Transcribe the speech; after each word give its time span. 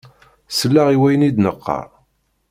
Sel-aɣ 0.57 0.87
i 0.89 0.97
wayen 1.01 1.27
i 1.27 1.31
d-neqqaṛ! 1.35 1.87